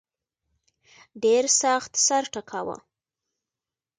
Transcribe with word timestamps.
ډېر 1.23 1.43
سخت 1.61 1.91
سر 2.05 2.23
ټکاوه. 2.33 2.77